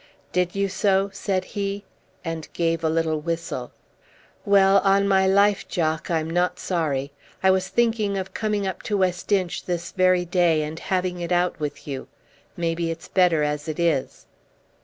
[0.31, 1.85] "Did you so?" said he,
[2.25, 3.71] and gave a little whistle.
[4.45, 7.11] "Well, on my life, Jock, I'm not sorry.
[7.43, 11.31] I was thinking of coming up to West Inch this very day, and having it
[11.31, 12.07] out with you.
[12.57, 14.25] Maybe it's better as it is."